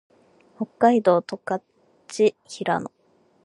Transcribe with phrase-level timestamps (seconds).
[0.57, 1.63] 北海道十勝
[2.47, 2.91] 平野